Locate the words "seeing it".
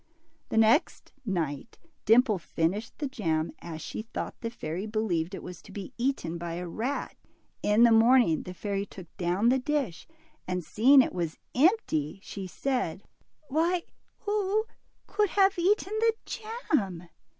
10.65-11.13